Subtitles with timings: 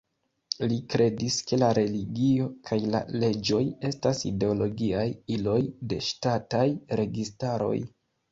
[0.69, 3.61] Li kredis ke la religio kaj la leĝoj
[3.91, 5.05] estas ideologiaj
[5.37, 5.59] iloj
[5.91, 6.65] de ŝtataj
[7.03, 7.77] registaroj.